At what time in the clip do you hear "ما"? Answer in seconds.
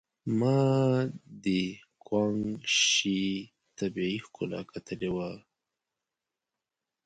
0.39-0.61